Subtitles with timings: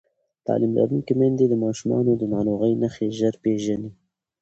[0.45, 3.91] تعلیم لرونکې میندې د ماشومانو د ناروغۍ نښې ژر پېژني.